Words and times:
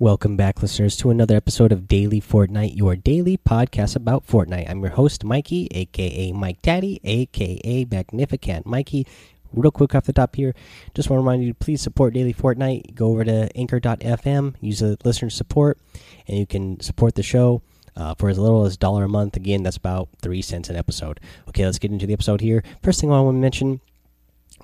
Welcome 0.00 0.36
back, 0.36 0.60
listeners, 0.60 0.96
to 0.96 1.10
another 1.10 1.36
episode 1.36 1.70
of 1.70 1.86
Daily 1.86 2.20
Fortnite, 2.20 2.76
your 2.76 2.96
daily 2.96 3.36
podcast 3.36 3.94
about 3.94 4.26
Fortnite. 4.26 4.68
I'm 4.68 4.80
your 4.80 4.90
host, 4.90 5.22
Mikey, 5.22 5.68
aka 5.70 6.32
Mike 6.32 6.60
Daddy, 6.62 7.00
aka 7.04 7.86
Magnificent 7.88 8.66
Mikey. 8.66 9.06
Real 9.52 9.70
quick 9.70 9.94
off 9.94 10.06
the 10.06 10.12
top 10.12 10.34
here, 10.34 10.52
just 10.94 11.08
want 11.08 11.18
to 11.18 11.22
remind 11.22 11.44
you 11.44 11.52
to 11.52 11.54
please 11.54 11.80
support 11.80 12.12
Daily 12.12 12.34
Fortnite. 12.34 12.96
Go 12.96 13.12
over 13.12 13.24
to 13.24 13.48
anchor.fm, 13.56 14.56
use 14.60 14.80
the 14.80 14.98
listener 15.04 15.30
support, 15.30 15.78
and 16.26 16.38
you 16.38 16.46
can 16.46 16.80
support 16.80 17.14
the 17.14 17.22
show 17.22 17.62
uh, 17.94 18.14
for 18.14 18.28
as 18.28 18.36
little 18.36 18.64
as 18.64 18.74
a 18.74 18.78
dollar 18.78 19.04
a 19.04 19.08
month. 19.08 19.36
Again, 19.36 19.62
that's 19.62 19.76
about 19.76 20.08
three 20.20 20.42
cents 20.42 20.68
an 20.68 20.74
episode. 20.74 21.20
Okay, 21.48 21.64
let's 21.64 21.78
get 21.78 21.92
into 21.92 22.08
the 22.08 22.14
episode 22.14 22.40
here. 22.40 22.64
First 22.82 23.00
thing 23.00 23.12
I 23.12 23.20
want 23.20 23.36
to 23.36 23.40
mention 23.40 23.80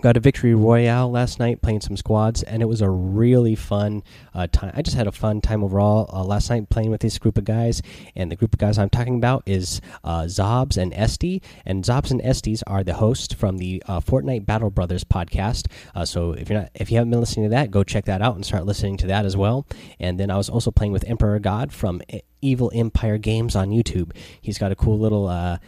got 0.01 0.17
a 0.17 0.21
victory 0.21 0.55
royale 0.55 1.11
last 1.11 1.39
night 1.39 1.61
playing 1.61 1.81
some 1.81 1.97
squads 1.97 2.43
and 2.45 2.63
it 2.63 2.67
was 2.67 2.81
a 2.81 2.89
really 2.89 3.55
fun 3.55 4.03
uh, 4.35 4.47
time 4.47 4.73
i 4.75 4.81
just 4.81 4.97
had 4.97 5.07
a 5.07 5.13
fun 5.13 5.41
time 5.41 5.63
overall 5.63 6.09
uh, 6.13 6.25
last 6.25 6.49
night 6.49 6.69
playing 6.71 6.91
with 6.91 7.01
this 7.01 7.19
group 7.19 7.37
of 7.37 7.45
guys 7.45 7.83
and 8.17 8.31
the 8.31 8.37
group 8.37 8.55
of 8.55 8.59
guys 8.59 8.79
i'm 8.79 8.89
talking 8.89 9.17
about 9.17 9.43
is 9.45 9.81
uh, 10.05 10.23
zobs 10.23 10.77
and 10.77 10.95
esty 10.95 11.43
and 11.67 11.85
zobs 11.85 12.11
and 12.11 12.23
esties 12.23 12.63
are 12.67 12.83
the 12.83 12.95
hosts 12.95 13.35
from 13.35 13.59
the 13.59 13.83
uh, 13.87 14.01
fortnite 14.01 14.47
battle 14.47 14.71
brothers 14.71 15.05
podcast. 15.05 15.67
Uh, 15.95 16.05
so 16.05 16.33
if 16.33 16.49
you're 16.49 16.61
not 16.61 16.71
if 16.75 16.91
you 16.91 16.97
haven't 16.97 17.11
been 17.11 17.21
listening 17.21 17.47
to 17.47 17.51
that 17.51 17.71
go 17.71 17.83
check 17.83 18.05
that 18.05 18.23
out 18.23 18.35
and 18.35 18.45
start 18.45 18.67
listening 18.67 18.97
to 18.97 19.07
that 19.07 19.25
as 19.25 19.37
well. 19.37 19.67
And 19.99 20.19
then 20.19 20.31
i 20.31 20.37
was 20.37 20.49
also 20.49 20.71
playing 20.71 20.93
with 20.93 21.05
emperor 21.09 21.39
god 21.39 21.73
from 21.73 22.01
evil 22.41 22.71
empire 22.75 23.19
games 23.19 23.57
on 23.57 23.71
youtube. 23.71 24.13
He's 24.41 24.59
got 24.59 24.73
a 24.73 24.77
cool 24.77 24.99
little 24.99 25.27
uh, 25.27 25.59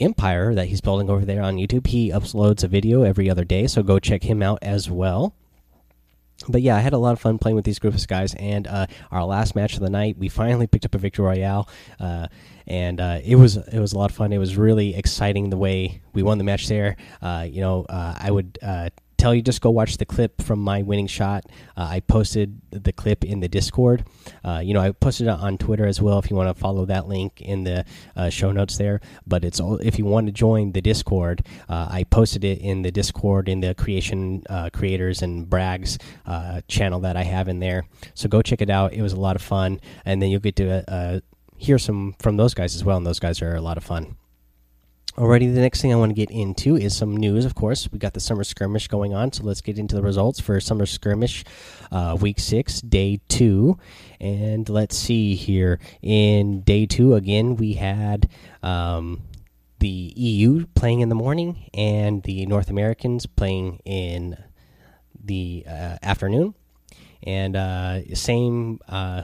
empire 0.00 0.54
that 0.54 0.66
he's 0.66 0.80
building 0.80 1.10
over 1.10 1.24
there 1.24 1.42
on 1.42 1.56
YouTube. 1.56 1.86
He 1.86 2.10
uploads 2.10 2.62
a 2.62 2.68
video 2.68 3.02
every 3.02 3.30
other 3.30 3.44
day, 3.44 3.66
so 3.66 3.82
go 3.82 3.98
check 3.98 4.22
him 4.22 4.42
out 4.42 4.58
as 4.62 4.90
well. 4.90 5.34
But 6.48 6.62
yeah, 6.62 6.76
I 6.76 6.80
had 6.80 6.92
a 6.92 6.98
lot 6.98 7.12
of 7.12 7.20
fun 7.20 7.38
playing 7.38 7.56
with 7.56 7.64
these 7.64 7.78
groups 7.78 8.02
of 8.02 8.08
guys, 8.08 8.34
and 8.34 8.66
uh, 8.66 8.86
our 9.10 9.24
last 9.24 9.56
match 9.56 9.74
of 9.74 9.80
the 9.80 9.90
night, 9.90 10.18
we 10.18 10.28
finally 10.28 10.66
picked 10.66 10.84
up 10.84 10.94
a 10.94 10.98
victory 10.98 11.24
royale, 11.24 11.68
uh, 11.98 12.26
and 12.66 13.00
uh, 13.00 13.20
it 13.24 13.36
was 13.36 13.56
it 13.56 13.78
was 13.78 13.94
a 13.94 13.98
lot 13.98 14.10
of 14.10 14.16
fun. 14.16 14.32
It 14.32 14.38
was 14.38 14.56
really 14.56 14.94
exciting 14.94 15.48
the 15.48 15.56
way 15.56 16.02
we 16.12 16.22
won 16.22 16.36
the 16.36 16.44
match 16.44 16.68
there. 16.68 16.96
Uh, 17.22 17.46
you 17.48 17.62
know, 17.62 17.86
uh, 17.88 18.14
I 18.18 18.30
would 18.30 18.58
uh, 18.62 18.90
tell 19.16 19.34
you 19.34 19.42
just 19.42 19.60
go 19.60 19.70
watch 19.70 19.96
the 19.96 20.04
clip 20.04 20.42
from 20.42 20.60
my 20.60 20.82
winning 20.82 21.06
shot. 21.06 21.44
Uh, 21.76 21.88
I 21.90 22.00
posted 22.00 22.60
the 22.70 22.92
clip 22.92 23.24
in 23.24 23.40
the 23.40 23.48
Discord. 23.48 24.04
Uh, 24.44 24.60
you 24.64 24.74
know, 24.74 24.80
I 24.80 24.92
posted 24.92 25.26
it 25.26 25.30
on 25.30 25.58
Twitter 25.58 25.86
as 25.86 26.00
well. 26.00 26.18
If 26.18 26.30
you 26.30 26.36
want 26.36 26.54
to 26.54 26.60
follow 26.60 26.84
that 26.86 27.08
link 27.08 27.40
in 27.40 27.64
the 27.64 27.84
uh, 28.14 28.30
show 28.30 28.52
notes 28.52 28.78
there. 28.78 29.00
But 29.26 29.44
it's 29.44 29.60
all 29.60 29.76
if 29.78 29.98
you 29.98 30.04
want 30.04 30.26
to 30.26 30.32
join 30.32 30.72
the 30.72 30.80
Discord. 30.80 31.46
Uh, 31.68 31.88
I 31.90 32.04
posted 32.04 32.44
it 32.44 32.60
in 32.60 32.82
the 32.82 32.90
Discord 32.90 33.48
in 33.48 33.60
the 33.60 33.74
creation 33.74 34.42
uh, 34.48 34.70
creators 34.72 35.22
and 35.22 35.48
brags 35.48 35.98
uh, 36.26 36.60
channel 36.68 37.00
that 37.00 37.16
I 37.16 37.22
have 37.24 37.48
in 37.48 37.60
there. 37.60 37.84
So 38.14 38.28
go 38.28 38.42
check 38.42 38.60
it 38.62 38.70
out. 38.70 38.92
It 38.92 39.02
was 39.02 39.12
a 39.12 39.20
lot 39.20 39.36
of 39.36 39.42
fun, 39.42 39.80
and 40.04 40.20
then 40.20 40.30
you'll 40.30 40.40
get 40.40 40.56
to 40.56 41.22
hear 41.58 41.78
some 41.78 42.14
from 42.18 42.36
those 42.36 42.54
guys 42.54 42.74
as 42.74 42.84
well. 42.84 42.96
And 42.96 43.06
those 43.06 43.20
guys 43.20 43.40
are 43.42 43.54
a 43.54 43.60
lot 43.60 43.76
of 43.76 43.84
fun. 43.84 44.16
Alrighty, 45.16 45.54
the 45.54 45.62
next 45.62 45.80
thing 45.80 45.94
I 45.94 45.96
want 45.96 46.10
to 46.10 46.14
get 46.14 46.30
into 46.30 46.76
is 46.76 46.94
some 46.94 47.16
news. 47.16 47.46
Of 47.46 47.54
course, 47.54 47.90
we 47.90 47.98
got 47.98 48.12
the 48.12 48.20
summer 48.20 48.44
skirmish 48.44 48.86
going 48.86 49.14
on, 49.14 49.32
so 49.32 49.44
let's 49.44 49.62
get 49.62 49.78
into 49.78 49.96
the 49.96 50.02
results 50.02 50.40
for 50.40 50.60
summer 50.60 50.84
skirmish, 50.84 51.42
uh, 51.90 52.18
week 52.20 52.38
six, 52.38 52.82
day 52.82 53.20
two, 53.26 53.78
and 54.20 54.68
let's 54.68 54.94
see 54.94 55.34
here. 55.34 55.80
In 56.02 56.60
day 56.60 56.84
two, 56.84 57.14
again, 57.14 57.56
we 57.56 57.72
had 57.72 58.28
um, 58.62 59.22
the 59.78 59.88
EU 59.88 60.66
playing 60.74 61.00
in 61.00 61.08
the 61.08 61.14
morning 61.14 61.70
and 61.72 62.22
the 62.24 62.44
North 62.44 62.68
Americans 62.68 63.24
playing 63.24 63.80
in 63.86 64.36
the 65.24 65.64
uh, 65.66 65.96
afternoon, 66.02 66.54
and 67.22 67.56
uh, 67.56 68.14
same 68.14 68.80
uh, 68.86 69.22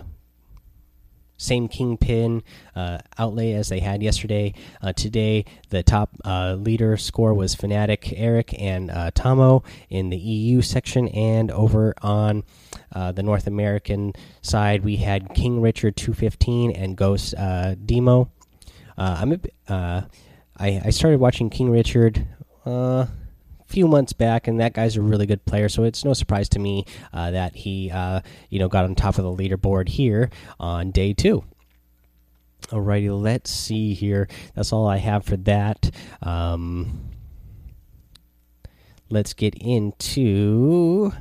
same 1.43 1.69
kingpin 1.69 2.43
uh, 2.77 2.99
outlay 3.19 3.53
as 3.53 3.69
they 3.69 3.81
had 3.81 4.03
yesterday. 4.03 4.55
Uh, 4.81 4.93
today, 4.93 5.45
the 5.71 5.83
top 5.83 6.11
uh, 6.25 6.55
leader 6.55 6.97
score 6.97 7.35
was 7.35 7.55
Fnatic 7.57 8.15
Eric 8.17 8.55
and 8.59 8.91
uh, 8.91 9.11
Tomo 9.11 9.63
in 9.91 10.11
the 10.11 10.17
EU 10.17 10.63
section, 10.63 11.09
and 11.09 11.51
over 11.51 11.95
on 12.03 12.45
uh, 12.93 13.13
the 13.13 13.23
North 13.23 13.47
American 13.47 14.13
side, 14.41 14.85
we 14.85 14.97
had 14.97 15.35
King 15.35 15.61
Richard 15.61 15.97
215 15.97 16.71
and 16.71 16.97
Ghost 16.97 17.35
uh, 17.37 17.75
Demo. 17.75 18.31
I'm 18.97 19.33
a, 19.69 20.09
I, 20.57 20.83
I 20.85 20.91
started 20.91 21.19
watching 21.19 21.51
King 21.51 21.71
Richard 21.71 22.27
few 23.73 23.89
months 23.89 24.13
back, 24.13 24.47
and 24.47 24.61
that 24.61 24.75
guy's 24.75 24.97
a 24.97 25.03
really 25.03 25.27
good 25.27 25.45
player. 25.47 25.69
So 25.69 25.85
it's 25.85 26.05
no 26.05 26.13
surprise 26.13 26.49
to 26.51 26.59
me 26.59 26.85
uh, 27.13 27.31
that 27.31 27.57
he, 27.57 27.91
uh, 27.91 28.21
you 28.51 28.59
know, 28.59 28.69
got 28.69 28.85
on 28.85 28.95
top 28.95 29.19
of 29.19 29.25
the 29.25 29.35
leaderboard 29.35 29.89
here 29.89 30.31
on 30.61 30.91
day 30.91 31.15
two. 31.15 31.43
Alrighty, 32.69 33.11
let's 33.21 33.51
see 33.51 33.95
here. 33.95 34.29
That's 34.55 34.73
all 34.73 34.87
I 34.87 34.99
have 34.99 35.25
for 35.25 35.37
that. 35.39 35.91
Um, 36.21 37.11
let's 39.11 39.33
get 39.33 39.55
into. 39.55 41.13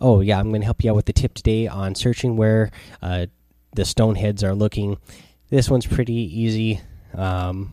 Oh 0.00 0.20
yeah, 0.20 0.38
I'm 0.38 0.50
going 0.50 0.60
to 0.60 0.66
help 0.66 0.84
you 0.84 0.90
out 0.90 0.96
with 0.96 1.06
the 1.06 1.12
tip 1.12 1.34
today 1.34 1.66
on 1.66 1.94
searching 1.94 2.36
where 2.36 2.70
uh, 3.02 3.26
the 3.74 3.84
stone 3.84 4.14
heads 4.14 4.44
are 4.44 4.54
looking. 4.54 4.98
This 5.48 5.70
one's 5.70 5.86
pretty 5.86 6.12
easy. 6.14 6.80
Um, 7.14 7.72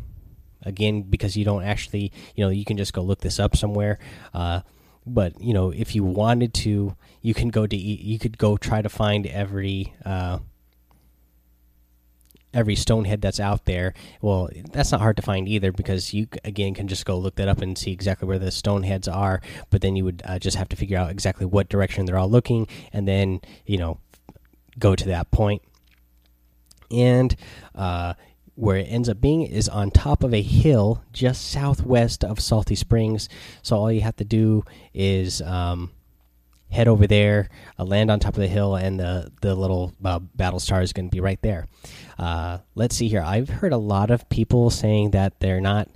again 0.65 1.03
because 1.03 1.37
you 1.37 1.45
don't 1.45 1.63
actually 1.63 2.11
you 2.35 2.43
know 2.43 2.49
you 2.49 2.65
can 2.65 2.77
just 2.77 2.93
go 2.93 3.01
look 3.01 3.21
this 3.21 3.39
up 3.39 3.55
somewhere. 3.55 3.99
Uh, 4.33 4.61
but 5.05 5.39
you 5.39 5.53
know 5.53 5.69
if 5.71 5.95
you 5.95 6.03
wanted 6.03 6.53
to 6.53 6.95
you 7.21 7.33
can 7.33 7.49
go 7.49 7.67
to 7.67 7.75
you 7.75 8.19
could 8.19 8.37
go 8.37 8.57
try 8.57 8.81
to 8.81 8.89
find 8.89 9.27
every 9.27 9.93
uh, 10.03 10.39
every 12.53 12.75
stonehead 12.75 13.21
that's 13.21 13.39
out 13.39 13.65
there. 13.65 13.93
Well 14.21 14.49
that's 14.71 14.91
not 14.91 15.01
hard 15.01 15.17
to 15.17 15.21
find 15.21 15.47
either 15.47 15.71
because 15.71 16.13
you 16.13 16.27
again 16.43 16.73
can 16.73 16.87
just 16.87 17.05
go 17.05 17.17
look 17.17 17.35
that 17.35 17.47
up 17.47 17.61
and 17.61 17.77
see 17.77 17.91
exactly 17.91 18.27
where 18.27 18.39
the 18.39 18.51
stoneheads 18.51 19.07
are. 19.07 19.41
But 19.69 19.81
then 19.81 19.95
you 19.95 20.05
would 20.05 20.23
uh, 20.25 20.39
just 20.39 20.57
have 20.57 20.69
to 20.69 20.75
figure 20.75 20.97
out 20.97 21.11
exactly 21.11 21.45
what 21.45 21.69
direction 21.69 22.05
they're 22.05 22.17
all 22.17 22.29
looking 22.29 22.67
and 22.91 23.07
then 23.07 23.41
you 23.65 23.77
know 23.77 23.99
go 24.79 24.95
to 24.95 25.05
that 25.05 25.31
point. 25.31 25.61
And 26.91 27.35
uh, 27.73 28.13
where 28.55 28.77
it 28.77 28.83
ends 28.83 29.09
up 29.09 29.21
being 29.21 29.43
is 29.43 29.69
on 29.69 29.91
top 29.91 30.23
of 30.23 30.33
a 30.33 30.41
hill 30.41 31.03
just 31.13 31.49
southwest 31.49 32.23
of 32.23 32.39
Salty 32.39 32.75
Springs. 32.75 33.29
So 33.61 33.77
all 33.77 33.91
you 33.91 34.01
have 34.01 34.15
to 34.17 34.25
do 34.25 34.63
is 34.93 35.41
um, 35.41 35.91
head 36.71 36.87
over 36.87 37.07
there, 37.07 37.49
uh, 37.77 37.83
land 37.83 38.09
on 38.09 38.19
top 38.19 38.33
of 38.33 38.39
the 38.39 38.47
hill, 38.47 38.75
and 38.75 38.99
the 38.99 39.31
the 39.41 39.55
little 39.55 39.93
uh, 40.03 40.19
battle 40.19 40.59
star 40.59 40.81
is 40.81 40.93
going 40.93 41.09
to 41.09 41.15
be 41.15 41.21
right 41.21 41.41
there. 41.41 41.67
Uh, 42.17 42.59
let's 42.75 42.95
see 42.95 43.07
here. 43.07 43.21
I've 43.21 43.49
heard 43.49 43.73
a 43.73 43.77
lot 43.77 44.09
of 44.09 44.29
people 44.29 44.69
saying 44.69 45.11
that 45.11 45.39
they're 45.39 45.61
not 45.61 45.89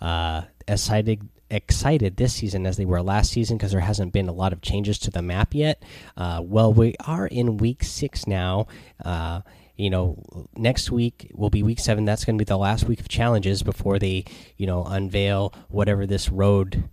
uh, 0.00 0.42
excited 0.68 1.28
excited 1.50 2.16
this 2.16 2.32
season 2.32 2.66
as 2.66 2.78
they 2.78 2.86
were 2.86 3.02
last 3.02 3.30
season 3.30 3.58
because 3.58 3.72
there 3.72 3.80
hasn't 3.80 4.12
been 4.12 4.26
a 4.28 4.32
lot 4.32 4.54
of 4.54 4.62
changes 4.62 4.98
to 4.98 5.10
the 5.10 5.20
map 5.20 5.54
yet. 5.54 5.82
Uh, 6.16 6.40
well, 6.42 6.72
we 6.72 6.94
are 7.06 7.26
in 7.26 7.58
week 7.58 7.84
six 7.84 8.26
now 8.26 8.66
uh, 9.04 9.42
you 9.76 9.90
know, 9.90 10.48
next 10.54 10.90
week 10.90 11.30
will 11.34 11.50
be 11.50 11.62
week 11.62 11.80
seven. 11.80 12.04
That's 12.04 12.24
going 12.24 12.36
to 12.36 12.44
be 12.44 12.48
the 12.48 12.58
last 12.58 12.84
week 12.84 13.00
of 13.00 13.08
challenges 13.08 13.62
before 13.62 13.98
they, 13.98 14.24
you 14.56 14.66
know, 14.66 14.84
unveil 14.84 15.52
whatever 15.68 16.06
this 16.06 16.28
road 16.28 16.88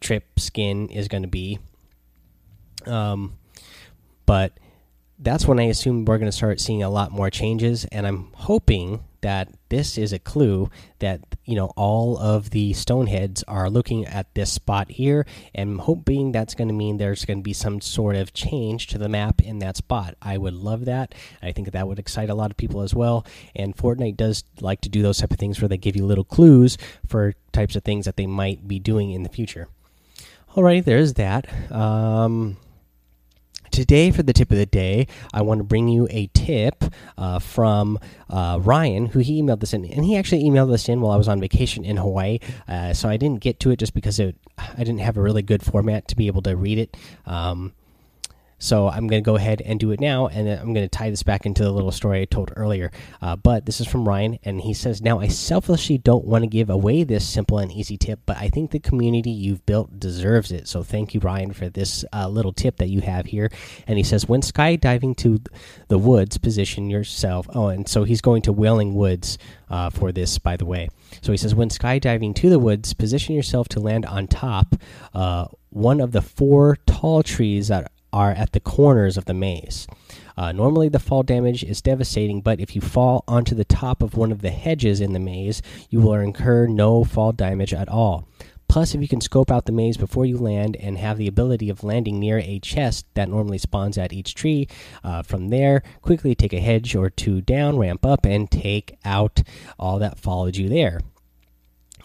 trip 0.00 0.38
skin 0.38 0.88
is 0.88 1.08
going 1.08 1.22
to 1.22 1.28
be. 1.28 1.58
Um, 2.86 3.38
but 4.26 4.52
that's 5.18 5.46
when 5.46 5.58
I 5.58 5.64
assume 5.64 6.04
we're 6.04 6.18
going 6.18 6.30
to 6.30 6.36
start 6.36 6.60
seeing 6.60 6.82
a 6.82 6.90
lot 6.90 7.10
more 7.10 7.30
changes, 7.30 7.84
and 7.86 8.06
I'm 8.06 8.30
hoping 8.34 9.04
that 9.20 9.48
this 9.68 9.98
is 9.98 10.12
a 10.12 10.18
clue 10.18 10.70
that 10.98 11.20
you 11.44 11.54
know 11.54 11.72
all 11.76 12.16
of 12.18 12.50
the 12.50 12.72
stoneheads 12.72 13.44
are 13.46 13.68
looking 13.68 14.06
at 14.06 14.32
this 14.34 14.52
spot 14.52 14.90
here 14.90 15.26
and 15.54 15.80
hoping 15.80 16.32
that's 16.32 16.54
going 16.54 16.68
to 16.68 16.74
mean 16.74 16.96
there's 16.96 17.24
going 17.24 17.38
to 17.38 17.42
be 17.42 17.52
some 17.52 17.80
sort 17.80 18.16
of 18.16 18.32
change 18.32 18.86
to 18.88 18.98
the 18.98 19.08
map 19.08 19.40
in 19.40 19.58
that 19.58 19.76
spot. 19.76 20.14
I 20.22 20.38
would 20.38 20.54
love 20.54 20.84
that. 20.86 21.14
I 21.42 21.52
think 21.52 21.70
that 21.70 21.88
would 21.88 21.98
excite 21.98 22.30
a 22.30 22.34
lot 22.34 22.50
of 22.50 22.56
people 22.56 22.82
as 22.82 22.94
well. 22.94 23.26
And 23.54 23.76
fortnite 23.76 24.16
does 24.16 24.44
like 24.60 24.80
to 24.82 24.88
do 24.88 25.02
those 25.02 25.18
type 25.18 25.32
of 25.32 25.38
things 25.38 25.60
where 25.60 25.68
they 25.68 25.76
give 25.76 25.96
you 25.96 26.06
little 26.06 26.24
clues 26.24 26.78
for 27.06 27.34
types 27.52 27.76
of 27.76 27.84
things 27.84 28.04
that 28.04 28.16
they 28.16 28.26
might 28.26 28.66
be 28.68 28.78
doing 28.78 29.10
in 29.10 29.22
the 29.22 29.28
future. 29.28 29.68
Alrighty 30.54 30.84
there's 30.84 31.14
that. 31.14 31.72
Um 31.72 32.56
Today, 33.70 34.10
for 34.10 34.22
the 34.22 34.32
tip 34.32 34.50
of 34.50 34.58
the 34.58 34.66
day, 34.66 35.06
I 35.32 35.42
want 35.42 35.58
to 35.58 35.64
bring 35.64 35.88
you 35.88 36.08
a 36.10 36.28
tip 36.34 36.84
uh, 37.16 37.38
from 37.38 37.98
uh, 38.30 38.58
Ryan, 38.60 39.06
who 39.06 39.20
he 39.20 39.42
emailed 39.42 39.60
this 39.60 39.72
in, 39.72 39.84
and 39.84 40.04
he 40.04 40.16
actually 40.16 40.44
emailed 40.44 40.70
this 40.70 40.88
in 40.88 41.00
while 41.00 41.12
I 41.12 41.16
was 41.16 41.28
on 41.28 41.40
vacation 41.40 41.84
in 41.84 41.96
Hawaii. 41.96 42.38
Uh, 42.66 42.92
so 42.92 43.08
I 43.08 43.16
didn't 43.16 43.40
get 43.40 43.60
to 43.60 43.70
it 43.70 43.78
just 43.78 43.94
because 43.94 44.18
it, 44.18 44.36
I 44.58 44.78
didn't 44.78 44.98
have 44.98 45.16
a 45.16 45.22
really 45.22 45.42
good 45.42 45.62
format 45.62 46.08
to 46.08 46.16
be 46.16 46.26
able 46.26 46.42
to 46.42 46.56
read 46.56 46.78
it. 46.78 46.96
Um, 47.26 47.72
so 48.58 48.88
I'm 48.88 49.06
going 49.06 49.22
to 49.22 49.26
go 49.26 49.36
ahead 49.36 49.62
and 49.62 49.78
do 49.78 49.92
it 49.92 50.00
now, 50.00 50.26
and 50.26 50.48
I'm 50.48 50.74
going 50.74 50.84
to 50.84 50.88
tie 50.88 51.10
this 51.10 51.22
back 51.22 51.46
into 51.46 51.62
the 51.62 51.70
little 51.72 51.92
story 51.92 52.22
I 52.22 52.24
told 52.24 52.52
earlier. 52.56 52.90
Uh, 53.22 53.36
but 53.36 53.66
this 53.66 53.80
is 53.80 53.86
from 53.86 54.08
Ryan, 54.08 54.38
and 54.42 54.60
he 54.60 54.74
says, 54.74 55.00
"Now 55.00 55.20
I 55.20 55.28
selfishly 55.28 55.98
don't 55.98 56.24
want 56.24 56.42
to 56.42 56.48
give 56.48 56.68
away 56.68 57.04
this 57.04 57.26
simple 57.26 57.58
and 57.58 57.70
easy 57.70 57.96
tip, 57.96 58.20
but 58.26 58.36
I 58.36 58.48
think 58.48 58.70
the 58.70 58.80
community 58.80 59.30
you've 59.30 59.64
built 59.64 60.00
deserves 60.00 60.50
it. 60.50 60.66
So 60.66 60.82
thank 60.82 61.14
you, 61.14 61.20
Ryan, 61.20 61.52
for 61.52 61.68
this 61.68 62.04
uh, 62.12 62.28
little 62.28 62.52
tip 62.52 62.76
that 62.78 62.88
you 62.88 63.00
have 63.00 63.26
here." 63.26 63.50
And 63.86 63.96
he 63.96 64.04
says, 64.04 64.28
"When 64.28 64.40
skydiving 64.40 65.16
to 65.18 65.40
the 65.88 65.98
woods, 65.98 66.38
position 66.38 66.90
yourself." 66.90 67.48
Oh, 67.54 67.68
and 67.68 67.88
so 67.88 68.04
he's 68.04 68.20
going 68.20 68.42
to 68.42 68.52
Wailing 68.52 68.94
Woods 68.94 69.38
uh, 69.70 69.90
for 69.90 70.10
this, 70.10 70.38
by 70.38 70.56
the 70.56 70.66
way. 70.66 70.88
So 71.22 71.32
he 71.32 71.38
says, 71.38 71.54
"When 71.54 71.68
skydiving 71.68 72.34
to 72.36 72.50
the 72.50 72.58
woods, 72.58 72.92
position 72.92 73.36
yourself 73.36 73.68
to 73.68 73.80
land 73.80 74.04
on 74.04 74.26
top." 74.26 74.74
Uh, 75.14 75.46
one 75.70 76.00
of 76.00 76.12
the 76.12 76.22
four 76.22 76.76
tall 76.86 77.22
trees 77.22 77.68
that 77.68 77.92
are 78.18 78.32
at 78.32 78.50
the 78.50 78.58
corners 78.58 79.16
of 79.16 79.26
the 79.26 79.34
maze. 79.34 79.86
Uh, 80.36 80.50
normally, 80.50 80.88
the 80.88 80.98
fall 80.98 81.22
damage 81.22 81.62
is 81.62 81.80
devastating, 81.80 82.40
but 82.40 82.58
if 82.58 82.74
you 82.74 82.80
fall 82.80 83.22
onto 83.28 83.54
the 83.54 83.64
top 83.64 84.02
of 84.02 84.16
one 84.16 84.32
of 84.32 84.42
the 84.42 84.50
hedges 84.50 85.00
in 85.00 85.12
the 85.12 85.20
maze, 85.20 85.62
you 85.88 86.00
will 86.00 86.14
incur 86.14 86.66
no 86.66 87.04
fall 87.04 87.30
damage 87.30 87.72
at 87.72 87.88
all. 87.88 88.26
Plus, 88.66 88.92
if 88.92 89.00
you 89.00 89.06
can 89.06 89.20
scope 89.20 89.52
out 89.52 89.66
the 89.66 89.72
maze 89.72 89.96
before 89.96 90.26
you 90.26 90.36
land 90.36 90.76
and 90.76 90.98
have 90.98 91.16
the 91.16 91.28
ability 91.28 91.70
of 91.70 91.84
landing 91.84 92.18
near 92.18 92.38
a 92.40 92.58
chest 92.58 93.06
that 93.14 93.28
normally 93.28 93.56
spawns 93.56 93.96
at 93.96 94.12
each 94.12 94.34
tree, 94.34 94.66
uh, 95.04 95.22
from 95.22 95.48
there, 95.50 95.84
quickly 96.02 96.34
take 96.34 96.52
a 96.52 96.60
hedge 96.60 96.96
or 96.96 97.08
two 97.08 97.40
down, 97.40 97.78
ramp 97.78 98.04
up, 98.04 98.26
and 98.26 98.50
take 98.50 98.98
out 99.04 99.42
all 99.78 100.00
that 100.00 100.18
followed 100.18 100.56
you 100.56 100.68
there. 100.68 101.00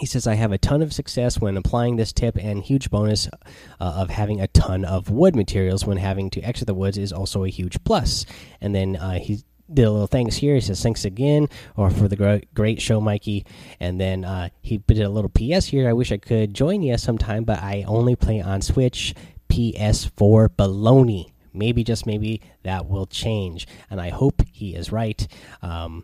He 0.04 0.08
says, 0.08 0.28
I 0.28 0.34
have 0.34 0.52
a 0.52 0.58
ton 0.58 0.82
of 0.82 0.92
success 0.92 1.40
when 1.40 1.56
applying 1.56 1.96
this 1.96 2.12
tip, 2.12 2.36
and 2.38 2.62
huge 2.62 2.92
bonus 2.92 3.30
uh, 3.80 3.94
of 3.96 4.10
having 4.10 4.42
a 4.42 4.50
ton 4.50 4.84
of 4.84 5.10
wood 5.10 5.34
materials 5.34 5.86
when 5.86 5.96
having 5.96 6.30
to 6.32 6.42
exit 6.42 6.68
the 6.68 6.74
woods 6.74 6.98
is 6.98 7.14
also 7.14 7.46
a 7.46 7.50
huge 7.50 7.82
plus. 7.86 8.26
And 8.60 8.76
then 8.76 8.98
uh, 8.98 9.20
he 9.20 9.46
did 9.74 9.84
a 9.84 9.92
little 9.92 10.08
thanks 10.08 10.36
here. 10.36 10.56
He 10.56 10.60
says, 10.60 10.84
Thanks 10.84 11.06
again, 11.06 11.48
or 11.78 11.90
for 11.90 12.10
the 12.10 12.44
great 12.54 12.82
show, 12.82 13.00
Mikey. 13.00 13.46
And 13.80 13.98
then 13.98 14.26
uh, 14.26 14.50
he 14.62 14.80
did 14.80 15.00
a 15.00 15.08
little 15.08 15.30
PS 15.30 15.68
here. 15.68 15.88
I 15.88 15.94
wish 15.94 16.12
I 16.12 16.18
could 16.18 16.54
join 16.54 16.84
you 16.84 16.98
sometime, 16.98 17.46
but 17.46 17.60
I 17.60 17.86
only 17.88 18.18
play 18.18 18.42
on 18.42 18.62
Switch, 18.62 19.16
PS4 19.48 20.50
baloney. 20.50 21.32
Maybe, 21.54 21.86
just 21.86 22.06
maybe, 22.06 22.42
that 22.64 22.90
will 22.90 23.06
change. 23.06 23.70
And 23.90 24.02
I 24.02 24.10
hope 24.10 24.42
he 24.52 24.76
is 24.76 24.92
right. 24.92 25.26
Um, 25.62 26.04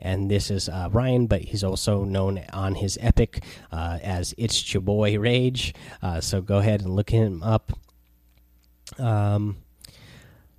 and 0.00 0.30
this 0.30 0.50
is 0.50 0.68
uh, 0.68 0.88
Ryan, 0.90 1.26
but 1.26 1.42
he's 1.42 1.62
also 1.62 2.04
known 2.04 2.42
on 2.52 2.74
his 2.74 2.98
Epic 3.00 3.44
uh, 3.70 3.98
as 4.02 4.34
It's 4.38 4.72
Your 4.72 4.80
Boy 4.80 5.18
Rage. 5.18 5.74
Uh, 6.02 6.20
so 6.20 6.40
go 6.40 6.58
ahead 6.58 6.82
and 6.82 6.94
look 6.94 7.10
him 7.10 7.42
up. 7.42 7.72
Um, 8.98 9.58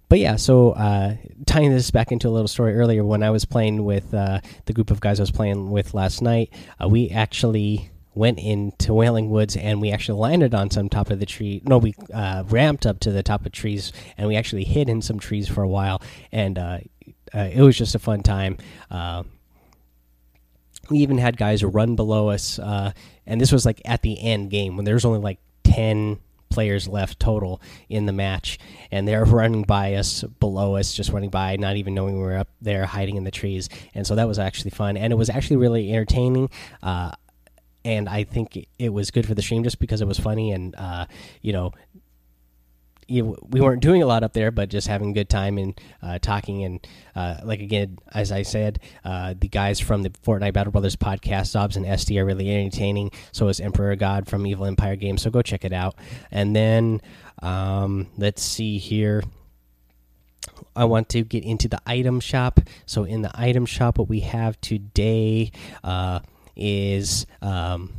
but 0.10 0.20
yeah, 0.20 0.36
so 0.36 0.72
uh, 0.72 1.16
tying 1.46 1.72
this 1.72 1.90
back 1.92 2.12
into 2.12 2.28
a 2.28 2.32
little 2.32 2.48
story 2.48 2.76
earlier, 2.76 3.04
when 3.04 3.24
I 3.24 3.30
was 3.30 3.46
playing 3.46 3.86
with 3.86 4.14
uh, 4.14 4.42
the 4.66 4.74
group 4.74 4.92
of 4.92 5.00
guys 5.00 5.20
I 5.20 5.24
was 5.24 5.32
playing 5.32 5.72
with 5.72 5.94
last 5.94 6.22
night, 6.22 6.52
uh, 6.84 6.88
we 6.88 7.10
actually 7.10 7.90
went 8.14 8.38
into 8.40 8.94
Wailing 8.94 9.30
Woods 9.30 9.56
and 9.56 9.80
we 9.80 9.90
actually 9.90 10.20
landed 10.20 10.54
on 10.54 10.70
some 10.70 10.90
top 10.90 11.12
of 11.12 11.20
the 11.20 11.26
tree. 11.26 11.62
No, 11.66 11.78
we 11.78 11.96
ramped 12.50 12.86
up 12.86 13.00
to 13.02 13.12
the 13.12 13.24
top 13.24 13.46
of 13.46 13.54
trees 13.54 13.94
and 14.18 14.28
we 14.28 14.36
actually 14.36 14.66
hid 14.66 14.90
in 14.90 15.02
some 15.02 15.18
trees 15.18 15.48
for 15.48 15.62
a 15.62 15.68
while. 15.68 16.02
And 16.30 16.60
uh, 16.60 16.80
it 17.40 17.62
was 17.62 17.78
just 17.78 17.96
a 17.96 18.00
fun 18.00 18.22
time. 18.24 18.58
Uh, 18.90 19.24
we 20.90 21.00
even 21.00 21.18
had 21.18 21.38
guys 21.38 21.64
run 21.64 21.96
below 21.96 22.30
us, 22.30 22.60
uh, 22.60 22.92
and 23.26 23.40
this 23.40 23.52
was 23.52 23.66
like 23.66 23.82
at 23.86 24.02
the 24.02 24.22
end 24.22 24.50
game 24.50 24.76
when 24.76 24.86
there's 24.86 25.06
only 25.06 25.20
like 25.20 25.40
ten 25.64 26.20
players 26.50 26.88
left 26.88 27.20
total 27.20 27.62
in 27.90 28.06
the 28.06 28.12
match, 28.12 28.60
and 28.92 29.08
they're 29.08 29.24
running 29.24 29.64
by 29.64 29.96
us, 29.96 30.24
below 30.40 30.76
us, 30.76 30.94
just 30.94 31.12
running 31.12 31.30
by, 31.30 31.56
not 31.56 31.78
even 31.78 31.94
knowing 31.94 32.16
we 32.16 32.24
were 32.24 32.38
up 32.38 32.50
there 32.62 32.86
hiding 32.86 33.16
in 33.16 33.24
the 33.24 33.32
trees. 33.32 33.70
And 33.96 34.06
so 34.06 34.16
that 34.16 34.28
was 34.28 34.38
actually 34.38 34.72
fun, 34.72 34.98
and 34.98 35.14
it 35.14 35.16
was 35.16 35.30
actually 35.30 35.58
really 35.58 35.92
entertaining. 35.92 36.50
Uh, 36.84 37.12
and 37.84 38.08
I 38.08 38.26
think 38.26 38.68
it 38.78 38.90
was 38.90 39.10
good 39.10 39.26
for 39.26 39.34
the 39.34 39.42
stream 39.42 39.64
just 39.64 39.80
because 39.80 40.02
it 40.02 40.08
was 40.08 40.20
funny, 40.20 40.52
and 40.52 40.76
uh, 40.76 41.06
you 41.42 41.54
know, 41.54 41.72
you, 43.08 43.38
we 43.50 43.62
weren't 43.62 43.82
doing 43.82 44.02
a 44.02 44.06
lot 44.06 44.24
up 44.24 44.34
there, 44.34 44.52
but 44.52 44.70
just 44.70 44.88
having 44.88 45.12
a 45.12 45.14
good 45.14 45.30
time 45.30 45.58
and 45.58 45.80
uh, 46.02 46.20
talking. 46.20 46.64
And 46.64 46.88
uh, 47.16 47.38
like 47.44 47.60
again, 47.60 47.98
as 48.14 48.32
I 48.32 48.44
said, 48.44 48.80
uh, 49.04 49.34
the 49.38 49.48
guys 49.48 49.80
from 49.80 50.04
the 50.04 50.10
Fortnite 50.10 50.54
Battle 50.54 50.72
Brothers 50.72 50.96
podcast, 50.96 51.54
Dobbs 51.54 51.76
and 51.76 51.86
SD, 51.86 52.20
are 52.20 52.26
really 52.26 52.50
entertaining. 52.50 53.12
So 53.32 53.48
is 53.48 53.60
Emperor 53.60 53.96
God 53.96 54.28
from 54.28 54.46
Evil 54.46 54.66
Empire 54.66 54.96
Games. 54.96 55.22
So 55.22 55.30
go 55.30 55.42
check 55.42 55.66
it 55.66 55.74
out. 55.74 55.96
And 56.32 56.56
then 56.56 57.02
um, 57.42 58.08
let's 58.18 58.44
see 58.44 58.78
here. 58.78 59.24
I 60.76 60.86
want 60.86 61.10
to 61.10 61.24
get 61.24 61.44
into 61.44 61.68
the 61.68 61.82
item 61.86 62.20
shop. 62.20 62.62
So 62.86 63.04
in 63.04 63.22
the 63.22 63.32
item 63.34 63.66
shop, 63.66 63.98
what 63.98 64.08
we 64.08 64.22
have 64.22 64.60
today 64.62 65.52
uh, 65.84 66.22
is. 66.56 67.26
Um, 67.42 67.94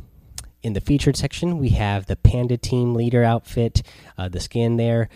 in 0.63 0.73
the 0.73 0.81
featured 0.81 1.15
section, 1.15 1.59
we 1.59 1.69
have 1.69 2.05
the 2.05 2.15
Panda 2.15 2.57
Team 2.57 2.95
Leader 2.95 3.23
outfit, 3.23 3.83
uh, 4.17 4.29
the 4.29 4.39
skin 4.39 4.77
there. 4.77 5.09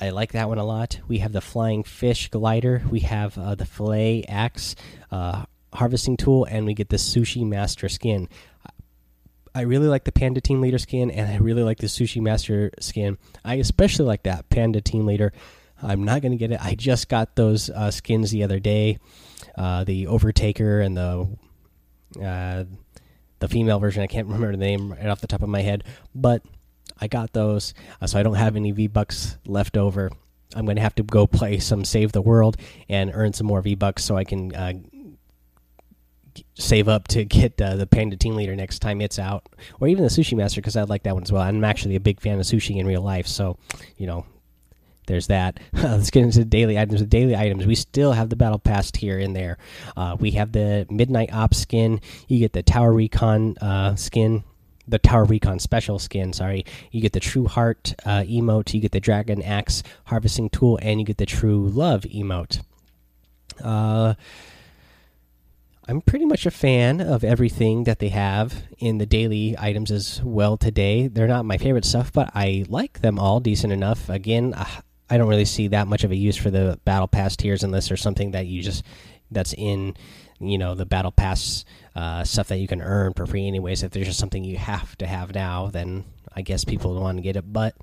I 0.00 0.10
like 0.10 0.32
that 0.32 0.48
one 0.48 0.58
a 0.58 0.64
lot. 0.64 1.00
We 1.08 1.18
have 1.18 1.32
the 1.32 1.40
Flying 1.40 1.82
Fish 1.82 2.28
Glider. 2.28 2.82
We 2.90 3.00
have 3.00 3.36
uh, 3.36 3.54
the 3.54 3.66
Fillet 3.66 4.24
Axe 4.28 4.76
uh, 5.10 5.44
harvesting 5.72 6.16
tool, 6.16 6.44
and 6.44 6.64
we 6.66 6.74
get 6.74 6.88
the 6.88 6.96
Sushi 6.96 7.46
Master 7.46 7.88
skin. 7.88 8.28
I 9.54 9.62
really 9.62 9.88
like 9.88 10.04
the 10.04 10.12
Panda 10.12 10.40
Team 10.40 10.60
Leader 10.60 10.78
skin, 10.78 11.10
and 11.10 11.28
I 11.30 11.38
really 11.38 11.64
like 11.64 11.78
the 11.78 11.88
Sushi 11.88 12.22
Master 12.22 12.70
skin. 12.78 13.18
I 13.44 13.56
especially 13.56 14.06
like 14.06 14.22
that 14.22 14.48
Panda 14.48 14.80
Team 14.80 15.06
Leader. 15.06 15.32
I'm 15.82 16.04
not 16.04 16.22
going 16.22 16.32
to 16.32 16.38
get 16.38 16.52
it. 16.52 16.62
I 16.62 16.74
just 16.74 17.08
got 17.08 17.36
those 17.36 17.68
uh, 17.70 17.90
skins 17.90 18.30
the 18.30 18.44
other 18.44 18.60
day 18.60 18.98
uh, 19.56 19.84
the 19.84 20.06
Overtaker 20.06 20.84
and 20.84 20.96
the 20.96 21.28
uh, 22.24 22.64
the 23.40 23.48
female 23.48 23.78
version. 23.80 24.02
I 24.02 24.06
can't 24.06 24.26
remember 24.28 24.52
the 24.52 24.58
name 24.58 24.92
right 24.92 25.06
off 25.06 25.20
the 25.20 25.26
top 25.26 25.42
of 25.42 25.48
my 25.48 25.62
head, 25.62 25.84
but 26.14 26.42
I 27.00 27.08
got 27.08 27.32
those, 27.32 27.74
uh, 28.00 28.06
so 28.06 28.18
I 28.18 28.22
don't 28.22 28.34
have 28.34 28.56
any 28.56 28.70
V 28.70 28.86
Bucks 28.86 29.36
left 29.46 29.76
over. 29.76 30.10
I'm 30.54 30.64
going 30.64 30.76
to 30.76 30.82
have 30.82 30.94
to 30.96 31.02
go 31.02 31.26
play 31.26 31.58
some 31.58 31.84
Save 31.84 32.12
the 32.12 32.22
World 32.22 32.56
and 32.88 33.10
earn 33.14 33.32
some 33.32 33.46
more 33.46 33.62
V 33.62 33.74
Bucks 33.74 34.04
so 34.04 34.16
I 34.16 34.24
can 34.24 34.54
uh, 34.54 34.72
save 36.54 36.88
up 36.88 37.08
to 37.08 37.24
get 37.24 37.60
uh, 37.60 37.76
the 37.76 37.86
Panda 37.86 38.16
Team 38.16 38.34
Leader 38.34 38.56
next 38.56 38.80
time 38.80 39.00
it's 39.00 39.18
out, 39.18 39.48
or 39.80 39.88
even 39.88 40.02
the 40.04 40.10
Sushi 40.10 40.36
Master 40.36 40.60
because 40.60 40.76
I 40.76 40.82
like 40.82 41.04
that 41.04 41.14
one 41.14 41.22
as 41.22 41.32
well. 41.32 41.42
I'm 41.42 41.64
actually 41.64 41.96
a 41.96 42.00
big 42.00 42.20
fan 42.20 42.38
of 42.38 42.46
sushi 42.46 42.76
in 42.76 42.86
real 42.86 43.02
life, 43.02 43.26
so 43.26 43.56
you 43.96 44.06
know 44.06 44.26
there's 45.10 45.26
that. 45.26 45.58
Let's 45.72 46.10
get 46.10 46.22
into 46.22 46.44
daily 46.44 46.78
items. 46.78 47.00
The 47.00 47.06
daily 47.06 47.36
items, 47.36 47.66
we 47.66 47.74
still 47.74 48.12
have 48.12 48.30
the 48.30 48.36
battle 48.36 48.60
pass 48.60 48.92
here 48.94 49.18
in 49.18 49.32
there. 49.32 49.58
Uh, 49.96 50.16
we 50.18 50.30
have 50.32 50.52
the 50.52 50.86
Midnight 50.88 51.32
Ops 51.32 51.58
skin. 51.58 52.00
You 52.28 52.38
get 52.38 52.52
the 52.52 52.62
Tower 52.62 52.92
Recon 52.92 53.58
uh, 53.58 53.96
skin. 53.96 54.44
The 54.86 54.98
Tower 54.98 55.24
Recon 55.24 55.58
special 55.58 55.98
skin, 55.98 56.32
sorry. 56.32 56.64
You 56.90 57.00
get 57.00 57.12
the 57.12 57.20
True 57.20 57.46
Heart 57.46 57.94
uh, 58.04 58.22
emote. 58.22 58.72
You 58.72 58.80
get 58.80 58.92
the 58.92 59.00
Dragon 59.00 59.42
Axe 59.42 59.82
harvesting 60.04 60.48
tool, 60.48 60.78
and 60.80 61.00
you 61.00 61.06
get 61.06 61.18
the 61.18 61.26
True 61.26 61.68
Love 61.68 62.02
emote. 62.02 62.62
Uh, 63.62 64.14
I'm 65.88 66.00
pretty 66.00 66.24
much 66.24 66.46
a 66.46 66.50
fan 66.52 67.00
of 67.00 67.24
everything 67.24 67.84
that 67.84 67.98
they 67.98 68.10
have 68.10 68.62
in 68.78 68.98
the 68.98 69.06
daily 69.06 69.56
items 69.58 69.90
as 69.90 70.22
well 70.22 70.56
today. 70.56 71.08
They're 71.08 71.26
not 71.26 71.44
my 71.44 71.58
favorite 71.58 71.84
stuff, 71.84 72.12
but 72.12 72.30
I 72.32 72.64
like 72.68 73.00
them 73.00 73.18
all 73.18 73.40
decent 73.40 73.72
enough. 73.72 74.08
Again, 74.08 74.54
uh, 74.54 74.66
I 75.10 75.18
don't 75.18 75.28
really 75.28 75.44
see 75.44 75.68
that 75.68 75.88
much 75.88 76.04
of 76.04 76.12
a 76.12 76.16
use 76.16 76.36
for 76.36 76.50
the 76.50 76.78
battle 76.84 77.08
pass 77.08 77.36
tiers 77.36 77.64
unless 77.64 77.88
there's 77.88 78.00
something 78.00 78.30
that 78.30 78.46
you 78.46 78.62
just 78.62 78.84
that's 79.30 79.52
in 79.54 79.96
you 80.40 80.56
know 80.56 80.74
the 80.74 80.86
battle 80.86 81.12
pass 81.12 81.64
uh, 81.94 82.24
stuff 82.24 82.48
that 82.48 82.58
you 82.58 82.68
can 82.68 82.80
earn 82.80 83.12
for 83.14 83.26
free 83.26 83.46
anyways. 83.46 83.82
If 83.82 83.90
there's 83.90 84.06
just 84.06 84.18
something 84.18 84.44
you 84.44 84.56
have 84.56 84.96
to 84.98 85.06
have 85.06 85.34
now, 85.34 85.66
then 85.66 86.04
I 86.34 86.42
guess 86.42 86.64
people 86.64 86.98
want 87.00 87.18
to 87.18 87.22
get 87.22 87.36
it, 87.36 87.52
but 87.52 87.74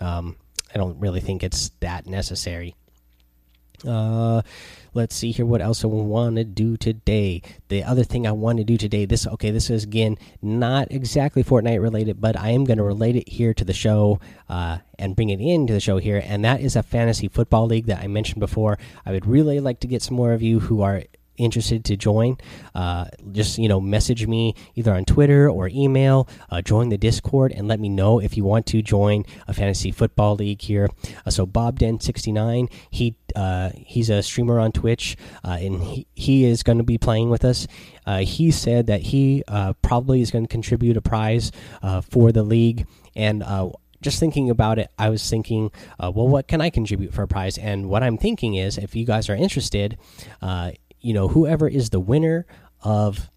um, 0.00 0.36
I 0.74 0.78
don't 0.78 0.98
really 0.98 1.20
think 1.20 1.42
it's 1.42 1.70
that 1.80 2.06
necessary. 2.06 2.74
Uh, 3.86 4.42
let's 4.94 5.14
see 5.14 5.32
here. 5.32 5.46
What 5.46 5.62
else 5.62 5.84
I 5.84 5.88
want 5.88 6.36
to 6.36 6.44
do 6.44 6.76
today? 6.76 7.42
The 7.68 7.82
other 7.84 8.04
thing 8.04 8.26
I 8.26 8.32
want 8.32 8.58
to 8.58 8.64
do 8.64 8.76
today. 8.76 9.04
This 9.04 9.26
okay. 9.26 9.50
This 9.50 9.70
is 9.70 9.84
again 9.84 10.18
not 10.40 10.90
exactly 10.90 11.42
Fortnite 11.42 11.80
related, 11.80 12.20
but 12.20 12.36
I 12.36 12.50
am 12.50 12.64
going 12.64 12.78
to 12.78 12.84
relate 12.84 13.16
it 13.16 13.28
here 13.28 13.54
to 13.54 13.64
the 13.64 13.72
show 13.72 14.20
uh, 14.48 14.78
and 14.98 15.16
bring 15.16 15.30
it 15.30 15.40
into 15.40 15.72
the 15.72 15.80
show 15.80 15.98
here. 15.98 16.22
And 16.24 16.44
that 16.44 16.60
is 16.60 16.76
a 16.76 16.82
fantasy 16.82 17.28
football 17.28 17.66
league 17.66 17.86
that 17.86 18.02
I 18.02 18.06
mentioned 18.06 18.40
before. 18.40 18.78
I 19.06 19.12
would 19.12 19.26
really 19.26 19.60
like 19.60 19.80
to 19.80 19.86
get 19.86 20.02
some 20.02 20.16
more 20.16 20.32
of 20.32 20.42
you 20.42 20.60
who 20.60 20.82
are 20.82 21.02
interested 21.36 21.84
to 21.86 21.96
join, 21.96 22.36
uh, 22.74 23.06
just 23.32 23.58
you 23.58 23.68
know 23.68 23.80
message 23.80 24.26
me 24.26 24.54
either 24.74 24.92
on 24.92 25.04
Twitter 25.04 25.48
or 25.48 25.68
email. 25.68 26.28
Uh, 26.50 26.60
join 26.60 26.88
the 26.88 26.98
Discord 26.98 27.52
and 27.52 27.68
let 27.68 27.80
me 27.80 27.88
know 27.88 28.20
if 28.20 28.36
you 28.36 28.44
want 28.44 28.66
to 28.66 28.82
join 28.82 29.24
a 29.46 29.54
fantasy 29.54 29.90
football 29.90 30.36
league 30.36 30.62
here. 30.62 30.88
Uh, 31.26 31.30
so 31.30 31.46
Bob 31.46 31.78
Den 31.78 32.00
sixty 32.00 32.32
nine, 32.32 32.68
he 32.90 33.16
uh, 33.34 33.70
he's 33.74 34.10
a 34.10 34.22
streamer 34.22 34.58
on 34.58 34.72
Twitch, 34.72 35.16
uh, 35.44 35.58
and 35.60 35.82
he, 35.82 36.06
he 36.14 36.44
is 36.44 36.62
going 36.62 36.78
to 36.78 36.84
be 36.84 36.98
playing 36.98 37.30
with 37.30 37.44
us. 37.44 37.66
Uh, 38.06 38.18
he 38.18 38.50
said 38.50 38.86
that 38.86 39.00
he 39.00 39.42
probably 39.82 40.20
is 40.20 40.30
going 40.30 40.44
to 40.44 40.48
contribute 40.48 40.96
a 40.96 41.02
prize 41.02 41.52
for 42.10 42.32
the 42.32 42.42
league 42.42 42.86
and 43.14 43.42
just 44.02 44.18
thinking 44.18 44.50
about 44.50 44.78
it, 44.78 44.90
I 44.98 45.08
was 45.08 45.28
thinking, 45.28 45.70
uh, 45.98 46.10
well, 46.14 46.28
what 46.28 46.48
can 46.48 46.60
I 46.60 46.70
contribute 46.70 47.14
for 47.14 47.22
a 47.22 47.28
prize? 47.28 47.56
And 47.56 47.88
what 47.88 48.02
I'm 48.02 48.18
thinking 48.18 48.56
is, 48.56 48.76
if 48.76 48.94
you 48.94 49.06
guys 49.06 49.30
are 49.30 49.36
interested, 49.36 49.96
uh, 50.42 50.72
you 51.02 51.12
know, 51.12 51.28
whoever 51.28 51.68
is 51.68 51.90
the 51.90 52.00
winner 52.00 52.46
of 52.82 53.30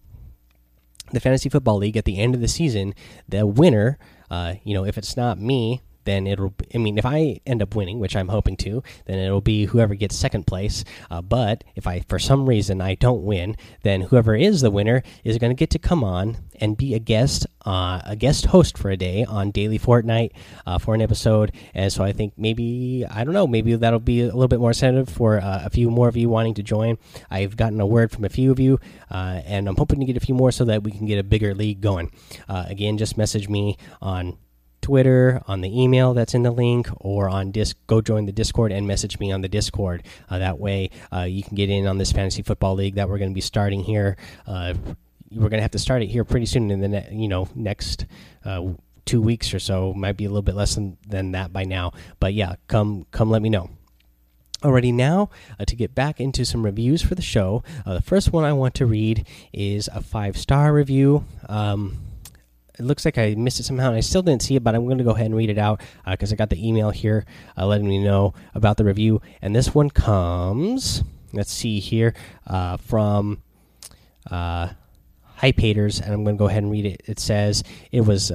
the 1.12 1.20
fantasy 1.20 1.48
football 1.48 1.76
league 1.76 1.96
at 1.96 2.04
the 2.04 2.18
end 2.18 2.34
of 2.34 2.40
the 2.40 2.48
season, 2.48 2.94
the 3.28 3.46
winner, 3.46 3.98
uh, 4.30 4.54
you 4.64 4.74
know, 4.74 4.84
if 4.84 4.96
it's 4.98 5.16
not 5.16 5.38
me, 5.38 5.80
then 6.06 6.26
it'll. 6.26 6.54
I 6.74 6.78
mean, 6.78 6.96
if 6.96 7.04
I 7.04 7.40
end 7.46 7.62
up 7.62 7.74
winning, 7.74 7.98
which 7.98 8.16
I'm 8.16 8.28
hoping 8.28 8.56
to, 8.58 8.82
then 9.04 9.18
it'll 9.18 9.40
be 9.40 9.66
whoever 9.66 9.94
gets 9.94 10.16
second 10.16 10.46
place. 10.46 10.84
Uh, 11.10 11.20
but 11.20 11.64
if 11.74 11.86
I, 11.86 12.00
for 12.08 12.18
some 12.18 12.48
reason, 12.48 12.80
I 12.80 12.94
don't 12.94 13.22
win, 13.22 13.56
then 13.82 14.00
whoever 14.02 14.34
is 14.34 14.60
the 14.60 14.70
winner 14.70 15.02
is 15.24 15.38
going 15.38 15.50
to 15.50 15.58
get 15.58 15.70
to 15.70 15.78
come 15.78 16.02
on 16.02 16.38
and 16.60 16.76
be 16.76 16.94
a 16.94 16.98
guest, 16.98 17.46
uh, 17.66 18.00
a 18.04 18.16
guest 18.16 18.46
host 18.46 18.78
for 18.78 18.90
a 18.90 18.96
day 18.96 19.24
on 19.24 19.50
Daily 19.50 19.78
Fortnite 19.78 20.30
uh, 20.66 20.78
for 20.78 20.94
an 20.94 21.02
episode. 21.02 21.52
And 21.74 21.92
so 21.92 22.02
I 22.02 22.12
think 22.12 22.32
maybe 22.36 23.04
I 23.10 23.24
don't 23.24 23.34
know, 23.34 23.46
maybe 23.46 23.74
that'll 23.74 24.00
be 24.00 24.22
a 24.22 24.26
little 24.26 24.48
bit 24.48 24.60
more 24.60 24.70
incentive 24.70 25.08
for 25.08 25.38
uh, 25.40 25.62
a 25.64 25.70
few 25.70 25.90
more 25.90 26.08
of 26.08 26.16
you 26.16 26.28
wanting 26.28 26.54
to 26.54 26.62
join. 26.62 26.98
I've 27.30 27.56
gotten 27.56 27.80
a 27.80 27.86
word 27.86 28.10
from 28.10 28.24
a 28.24 28.28
few 28.28 28.50
of 28.50 28.60
you, 28.60 28.80
uh, 29.10 29.42
and 29.44 29.68
I'm 29.68 29.76
hoping 29.76 30.00
to 30.00 30.06
get 30.06 30.16
a 30.16 30.20
few 30.20 30.34
more 30.34 30.52
so 30.52 30.64
that 30.64 30.82
we 30.82 30.90
can 30.90 31.06
get 31.06 31.18
a 31.18 31.24
bigger 31.24 31.54
league 31.54 31.80
going. 31.80 32.10
Uh, 32.48 32.64
again, 32.68 32.98
just 32.98 33.18
message 33.18 33.48
me 33.48 33.76
on 34.00 34.38
Twitter, 34.86 35.42
on 35.48 35.62
the 35.62 35.82
email 35.82 36.14
that's 36.14 36.32
in 36.32 36.44
the 36.44 36.52
link, 36.52 36.88
or 36.98 37.28
on 37.28 37.50
Disc. 37.50 37.76
Go 37.88 38.00
join 38.00 38.24
the 38.24 38.30
Discord 38.30 38.70
and 38.70 38.86
message 38.86 39.18
me 39.18 39.32
on 39.32 39.40
the 39.40 39.48
Discord. 39.48 40.04
Uh, 40.30 40.38
that 40.38 40.60
way, 40.60 40.90
uh, 41.12 41.22
you 41.22 41.42
can 41.42 41.56
get 41.56 41.68
in 41.68 41.88
on 41.88 41.98
this 41.98 42.12
fantasy 42.12 42.40
football 42.40 42.76
league 42.76 42.94
that 42.94 43.08
we're 43.08 43.18
going 43.18 43.32
to 43.32 43.34
be 43.34 43.40
starting 43.40 43.82
here. 43.82 44.16
Uh, 44.46 44.74
we're 45.32 45.48
going 45.48 45.58
to 45.58 45.62
have 45.62 45.72
to 45.72 45.78
start 45.80 46.02
it 46.02 46.06
here 46.06 46.22
pretty 46.22 46.46
soon 46.46 46.70
in 46.70 46.88
the 46.92 47.04
you 47.10 47.26
know 47.26 47.48
next 47.56 48.06
uh, 48.44 48.64
two 49.04 49.20
weeks 49.20 49.52
or 49.52 49.58
so. 49.58 49.92
Might 49.92 50.16
be 50.16 50.24
a 50.24 50.28
little 50.28 50.40
bit 50.40 50.54
less 50.54 50.76
than, 50.76 50.96
than 51.04 51.32
that 51.32 51.52
by 51.52 51.64
now, 51.64 51.90
but 52.20 52.32
yeah, 52.32 52.54
come 52.68 53.06
come 53.10 53.28
let 53.28 53.42
me 53.42 53.50
know. 53.50 53.68
Already 54.64 54.92
now, 54.92 55.30
uh, 55.58 55.64
to 55.64 55.74
get 55.74 55.96
back 55.96 56.20
into 56.20 56.44
some 56.44 56.64
reviews 56.64 57.02
for 57.02 57.16
the 57.16 57.22
show, 57.22 57.64
uh, 57.84 57.94
the 57.94 58.02
first 58.02 58.32
one 58.32 58.44
I 58.44 58.52
want 58.52 58.74
to 58.76 58.86
read 58.86 59.26
is 59.52 59.88
a 59.92 60.00
five 60.00 60.38
star 60.38 60.72
review. 60.72 61.24
Um, 61.48 62.05
it 62.78 62.84
looks 62.84 63.04
like 63.04 63.18
I 63.18 63.34
missed 63.34 63.60
it 63.60 63.64
somehow, 63.64 63.88
and 63.88 63.96
I 63.96 64.00
still 64.00 64.22
didn't 64.22 64.42
see 64.42 64.56
it, 64.56 64.64
but 64.64 64.74
I'm 64.74 64.84
going 64.84 64.98
to 64.98 65.04
go 65.04 65.10
ahead 65.10 65.26
and 65.26 65.36
read 65.36 65.50
it 65.50 65.58
out 65.58 65.80
because 66.06 66.32
uh, 66.32 66.34
I 66.34 66.36
got 66.36 66.50
the 66.50 66.68
email 66.68 66.90
here 66.90 67.24
uh, 67.56 67.66
letting 67.66 67.88
me 67.88 68.02
know 68.02 68.34
about 68.54 68.76
the 68.76 68.84
review. 68.84 69.20
And 69.42 69.54
this 69.54 69.74
one 69.74 69.90
comes, 69.90 71.02
let's 71.32 71.52
see 71.52 71.80
here, 71.80 72.14
uh, 72.46 72.76
from 72.76 73.42
uh, 74.30 74.68
Hype 75.36 75.58
Haters, 75.58 76.00
and 76.00 76.12
I'm 76.12 76.24
going 76.24 76.36
to 76.36 76.38
go 76.38 76.48
ahead 76.48 76.62
and 76.62 76.72
read 76.72 76.86
it. 76.86 77.02
It 77.06 77.18
says 77.18 77.62
it 77.92 78.02
was. 78.02 78.30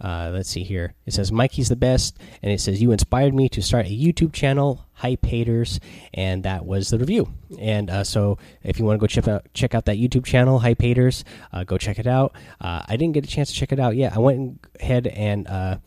Uh, 0.00 0.30
let's 0.32 0.48
see 0.48 0.62
here. 0.62 0.94
It 1.06 1.14
says 1.14 1.32
Mikey's 1.32 1.68
the 1.68 1.76
best, 1.76 2.18
and 2.42 2.52
it 2.52 2.60
says 2.60 2.80
you 2.80 2.92
inspired 2.92 3.34
me 3.34 3.48
to 3.50 3.62
start 3.62 3.86
a 3.86 3.90
YouTube 3.90 4.32
channel, 4.32 4.86
Hype 4.92 5.24
Haters, 5.24 5.80
and 6.14 6.44
that 6.44 6.64
was 6.64 6.90
the 6.90 6.98
review. 6.98 7.32
And 7.58 7.90
uh, 7.90 8.04
so, 8.04 8.38
if 8.62 8.78
you 8.78 8.84
want 8.84 8.98
to 8.98 9.00
go 9.00 9.06
check 9.06 9.26
out 9.26 9.46
check 9.54 9.74
out 9.74 9.86
that 9.86 9.96
YouTube 9.96 10.24
channel, 10.24 10.60
Hype 10.60 10.80
Haters, 10.80 11.24
uh, 11.52 11.64
go 11.64 11.78
check 11.78 11.98
it 11.98 12.06
out. 12.06 12.34
Uh, 12.60 12.82
I 12.86 12.96
didn't 12.96 13.14
get 13.14 13.24
a 13.24 13.28
chance 13.28 13.50
to 13.50 13.56
check 13.56 13.72
it 13.72 13.80
out 13.80 13.96
yet. 13.96 14.14
I 14.14 14.18
went 14.20 14.64
ahead 14.80 15.06
and 15.08 15.46
uh, 15.48 15.78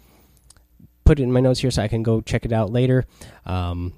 put 1.05 1.19
it 1.19 1.23
in 1.23 1.31
my 1.31 1.39
notes 1.39 1.59
here 1.59 1.71
so 1.71 1.81
I 1.81 1.87
can 1.87 2.03
go 2.03 2.21
check 2.21 2.45
it 2.45 2.51
out 2.51 2.71
later. 2.71 3.05
Um, 3.45 3.93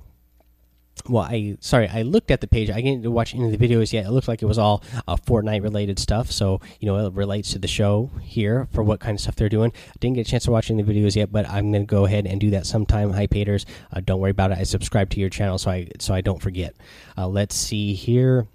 well 1.10 1.24
i 1.24 1.58
sorry 1.60 1.88
i 1.90 2.02
looked 2.02 2.32
at 2.32 2.42
the 2.42 2.48
page. 2.48 2.70
I 2.70 2.82
didn't 2.82 3.12
watch 3.12 3.34
any 3.34 3.46
of 3.46 3.58
the 3.58 3.68
videos 3.68 3.92
yet. 3.94 4.06
It 4.06 4.12
looked 4.12 4.28
like 4.28 4.42
it 4.42 4.46
was 4.46 4.58
all 4.58 4.84
uh, 5.08 5.16
fortnite 5.16 5.64
related 5.64 6.00
stuff. 6.00 6.32
So 6.32 6.62
you 6.80 6.88
know 6.88 7.08
it 7.08 7.14
relates 7.14 7.52
to 7.54 7.60
the 7.60 7.68
show 7.68 8.12
here 8.22 8.68
for 8.72 8.84
what 8.84 9.00
kind 9.00 9.16
of 9.16 9.22
stuff 9.22 9.36
they're 9.36 9.50
doing. 9.50 9.72
I 9.76 9.98
didn't 10.00 10.16
get 10.16 10.28
a 10.28 10.30
chance 10.30 10.46
to 10.46 10.52
watch 10.52 10.70
any 10.70 10.82
of 10.82 10.88
the 10.88 10.94
videos 10.94 11.16
yet 11.16 11.32
but 11.32 11.50
i'm 11.50 11.72
to 11.74 11.84
go 11.84 12.06
ahead 12.06 12.28
and 12.28 12.40
do 12.40 12.52
that 12.52 12.66
sometime. 12.66 13.12
Hype 13.12 13.34
haters 13.34 13.66
uh, 13.92 14.02
don't 14.04 14.20
worry 14.20 14.32
about 14.32 14.52
it. 14.52 14.58
I 14.58 14.64
subscribe 14.64 15.10
to 15.12 15.20
your 15.20 15.30
channel 15.30 15.58
so 15.58 15.72
i 15.72 15.88
so 16.00 16.14
i 16.14 16.22
don't 16.22 16.42
forget. 16.42 16.76
Uh, 17.18 17.28
let's 17.28 17.56
see 17.56 17.94
here 17.94 18.48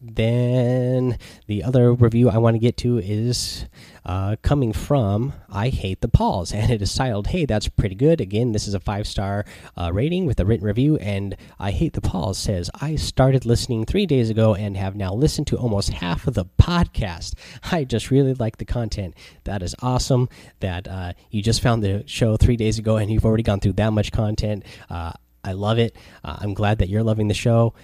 then 0.00 1.18
the 1.46 1.62
other 1.64 1.92
review 1.92 2.28
I 2.28 2.38
want 2.38 2.54
to 2.54 2.58
get 2.58 2.76
to 2.78 2.98
is 2.98 3.66
uh, 4.04 4.36
coming 4.42 4.72
from 4.72 5.32
I 5.48 5.70
Hate 5.70 6.00
the 6.00 6.08
Pauls, 6.08 6.52
and 6.54 6.70
it 6.70 6.82
is 6.82 6.94
titled, 6.94 7.28
Hey, 7.28 7.46
that's 7.46 7.68
pretty 7.68 7.94
good. 7.94 8.20
Again, 8.20 8.52
this 8.52 8.68
is 8.68 8.74
a 8.74 8.80
five 8.80 9.06
star 9.06 9.44
uh, 9.76 9.90
rating 9.92 10.26
with 10.26 10.38
a 10.40 10.44
written 10.44 10.66
review, 10.66 10.96
and 10.96 11.36
I 11.58 11.70
Hate 11.70 11.94
the 11.94 12.00
Pauls 12.00 12.38
says, 12.38 12.70
I 12.80 12.96
started 12.96 13.46
listening 13.46 13.84
three 13.86 14.06
days 14.06 14.30
ago 14.30 14.54
and 14.54 14.76
have 14.76 14.94
now 14.94 15.14
listened 15.14 15.46
to 15.48 15.56
almost 15.56 15.90
half 15.90 16.26
of 16.26 16.34
the 16.34 16.44
podcast. 16.44 17.34
I 17.70 17.84
just 17.84 18.10
really 18.10 18.34
like 18.34 18.58
the 18.58 18.64
content. 18.64 19.14
That 19.44 19.62
is 19.62 19.74
awesome 19.80 20.28
that 20.60 20.86
uh, 20.86 21.14
you 21.30 21.42
just 21.42 21.62
found 21.62 21.82
the 21.82 22.04
show 22.06 22.36
three 22.36 22.56
days 22.56 22.78
ago 22.78 22.96
and 22.96 23.10
you've 23.10 23.24
already 23.24 23.42
gone 23.42 23.60
through 23.60 23.74
that 23.74 23.92
much 23.92 24.12
content. 24.12 24.64
Uh, 24.90 25.12
I 25.42 25.52
love 25.52 25.78
it. 25.78 25.94
Uh, 26.24 26.36
I'm 26.40 26.54
glad 26.54 26.78
that 26.78 26.88
you're 26.88 27.02
loving 27.02 27.28
the 27.28 27.34
show. 27.34 27.74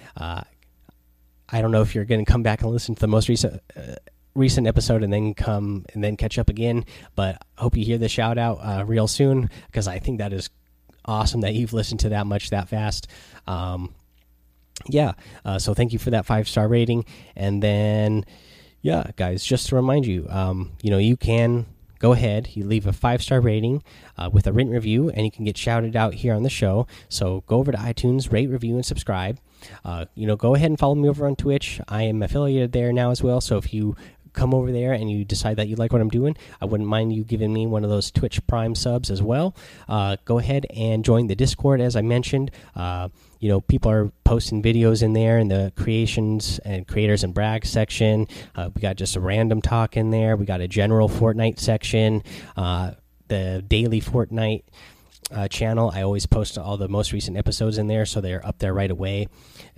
I 1.53 1.61
don't 1.61 1.71
know 1.71 1.83
if 1.83 1.95
you're 1.95 2.05
going 2.05 2.25
to 2.25 2.31
come 2.31 2.43
back 2.43 2.63
and 2.63 2.71
listen 2.71 2.95
to 2.95 3.01
the 3.01 3.09
most 3.09 3.29
recent 3.29 3.61
uh, 3.77 3.95
recent 4.35 4.67
episode 4.67 5.03
and 5.03 5.13
then 5.13 5.35
come 5.35 5.85
and 5.93 6.03
then 6.03 6.17
catch 6.17 6.39
up 6.39 6.49
again. 6.49 6.85
But 7.15 7.37
I 7.59 7.63
hope 7.63 7.77
you 7.77 7.85
hear 7.85 7.99
the 7.99 8.09
shout 8.09 8.39
out 8.39 8.59
uh, 8.59 8.85
real 8.85 9.09
soon 9.09 9.51
because 9.67 9.89
I 9.89 9.99
think 9.99 10.19
that 10.19 10.33
is 10.33 10.51
awesome 11.05 11.41
that 11.41 11.55
you've 11.55 11.73
listened 11.73 12.01
to 12.01 12.11
that 12.11 12.27
much 12.27 12.51
that 12.51 12.69
fast. 12.69 13.09
Um, 13.47 13.95
yeah, 14.87 15.13
uh, 15.45 15.59
so 15.59 15.75
thank 15.75 15.93
you 15.93 15.99
for 15.99 16.11
that 16.11 16.27
five 16.27 16.49
star 16.49 16.69
rating. 16.69 17.05
And 17.37 17.63
then, 17.63 18.25
yeah, 18.83 19.11
guys, 19.17 19.45
just 19.45 19.69
to 19.69 19.77
remind 19.77 20.07
you, 20.07 20.27
um, 20.31 20.73
you 20.83 20.91
know, 20.91 20.99
you 20.99 21.17
can 21.17 21.67
go 21.99 22.13
ahead, 22.13 22.49
you 22.55 22.65
leave 22.65 22.87
a 22.87 22.93
five 22.93 23.23
star 23.23 23.41
rating 23.41 23.83
uh, 24.17 24.31
with 24.33 24.47
a 24.47 24.53
written 24.53 24.73
review, 24.73 25.11
and 25.11 25.27
you 25.27 25.31
can 25.31 25.45
get 25.45 25.57
shouted 25.57 25.97
out 25.97 26.15
here 26.15 26.35
on 26.35 26.43
the 26.43 26.51
show. 26.51 26.87
So 27.09 27.43
go 27.47 27.59
over 27.59 27.73
to 27.73 27.79
iTunes, 27.79 28.33
rate, 28.33 28.49
review, 28.49 28.75
and 28.75 28.87
subscribe. 28.87 29.39
Uh, 29.85 30.07
you 30.15 30.27
know, 30.27 30.37
go 30.37 30.55
ahead 30.55 30.71
and 30.71 30.79
follow 30.79 30.95
me 30.95 31.09
over 31.09 31.27
on 31.27 31.37
Twitch. 31.37 31.81
I 31.89 32.05
am 32.05 32.23
affiliated 32.23 32.73
there 32.73 32.93
now 32.93 33.11
as 33.11 33.23
well. 33.23 33.41
So 33.41 33.57
if 33.57 33.73
you 33.73 33.97
come 34.33 34.55
over 34.55 34.71
there 34.71 34.93
and 34.93 35.11
you 35.11 35.25
decide 35.25 35.57
that 35.57 35.69
you 35.69 35.77
like 35.77 35.93
what 35.93 36.01
I'm 36.01 36.09
doing, 36.09 36.37
I 36.61 36.65
wouldn't 36.65 36.89
mind 36.89 37.13
you 37.13 37.25
giving 37.25 37.53
me 37.53 37.67
one 37.67 37.85
of 37.85 37.91
those 37.91 38.11
Twitch 38.11 38.45
Prime 38.47 38.75
subs 38.75 39.11
as 39.11 39.23
well. 39.23 39.55
Uh, 39.89 40.17
go 40.25 40.39
ahead 40.39 40.67
and 40.75 41.05
join 41.05 41.27
the 41.27 41.35
Discord, 41.35 41.81
as 41.81 41.97
I 41.97 42.03
mentioned. 42.03 42.51
Uh, 42.75 43.09
you 43.41 43.49
know, 43.49 43.61
people 43.61 43.91
are 43.91 44.13
posting 44.25 44.63
videos 44.63 45.03
in 45.03 45.15
there 45.15 45.39
in 45.39 45.49
the 45.49 45.73
creations 45.77 46.59
and 46.61 46.87
creators 46.87 47.25
and 47.25 47.35
brag 47.35 47.65
section. 47.67 48.27
Uh, 48.55 48.71
we 48.75 48.81
got 48.81 48.97
just 48.97 49.17
a 49.17 49.21
random 49.21 49.63
talk 49.63 49.97
in 49.97 50.11
there. 50.11 50.37
We 50.37 50.45
got 50.45 50.61
a 50.61 50.69
general 50.69 51.09
Fortnite 51.09 51.59
section, 51.59 52.23
uh, 52.57 52.93
the 53.29 53.65
daily 53.67 54.01
Fortnite. 54.01 54.63
Uh, 55.33 55.47
channel. 55.47 55.93
I 55.95 56.03
always 56.03 56.27
post 56.27 56.59
all 56.59 56.77
the 56.77 56.89
most 56.89 57.13
recent 57.13 57.37
episodes 57.37 57.79
in 57.79 57.87
there, 57.87 58.05
so 58.05 58.21
they're 58.21 58.45
up 58.45 58.59
there 58.59 58.75
right 58.75 58.91
away. 58.91 59.29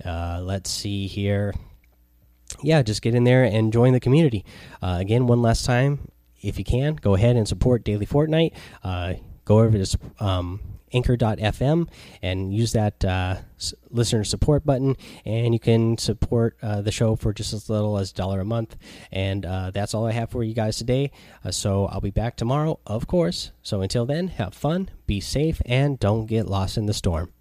Uh, 0.03 0.41
let's 0.41 0.71
see 0.71 1.05
here 1.05 1.53
yeah, 2.61 2.81
just 2.81 3.01
get 3.01 3.15
in 3.15 3.23
there 3.23 3.43
and 3.43 3.73
join 3.73 3.93
the 3.93 3.99
community. 3.99 4.45
Uh, 4.81 4.97
again, 4.99 5.27
one 5.27 5.41
last 5.41 5.65
time, 5.65 6.11
if 6.41 6.59
you 6.59 6.65
can, 6.65 6.95
go 6.95 7.15
ahead 7.15 7.35
and 7.35 7.47
support 7.47 7.83
Daily 7.83 8.05
Fortnite. 8.05 8.53
Uh, 8.83 9.15
go 9.45 9.59
over 9.59 9.83
to 9.83 9.97
um, 10.19 10.59
anchor.fm 10.93 11.87
and 12.21 12.53
use 12.53 12.73
that 12.73 13.03
uh, 13.03 13.37
listener 13.89 14.23
support 14.23 14.65
button, 14.65 14.95
and 15.25 15.53
you 15.53 15.59
can 15.59 15.97
support 15.97 16.57
uh, 16.61 16.81
the 16.81 16.91
show 16.91 17.15
for 17.15 17.33
just 17.33 17.53
as 17.53 17.69
little 17.69 17.97
as 17.97 18.11
a 18.11 18.15
dollar 18.15 18.39
a 18.39 18.45
month. 18.45 18.75
And 19.11 19.45
uh, 19.45 19.71
that's 19.71 19.93
all 19.93 20.05
I 20.05 20.11
have 20.11 20.29
for 20.29 20.43
you 20.43 20.53
guys 20.53 20.77
today. 20.77 21.11
Uh, 21.43 21.51
so 21.51 21.85
I'll 21.87 22.01
be 22.01 22.11
back 22.11 22.35
tomorrow, 22.35 22.79
of 22.85 23.07
course. 23.07 23.51
So 23.61 23.81
until 23.81 24.05
then, 24.05 24.29
have 24.29 24.53
fun, 24.53 24.89
be 25.07 25.19
safe, 25.19 25.61
and 25.65 25.99
don't 25.99 26.25
get 26.25 26.47
lost 26.47 26.77
in 26.77 26.85
the 26.85 26.93
storm. 26.93 27.31